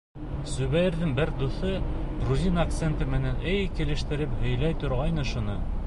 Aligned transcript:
Зөбәйерҙең 0.51 1.11
бер 1.19 1.31
дуҫы 1.41 1.73
грузин 2.23 2.57
акценты 2.65 3.09
менән 3.13 3.39
эй 3.53 3.61
килештереп 3.81 4.35
һөйләй 4.43 4.81
торғайны 4.87 5.33
шуны. 5.35 5.61